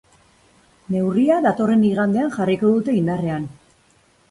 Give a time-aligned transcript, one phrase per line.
[0.95, 3.49] Neurria datorren igandean jarriko dute indarrean.